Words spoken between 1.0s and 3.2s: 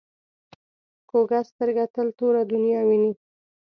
کوږه سترګه تل توره دنیا ویني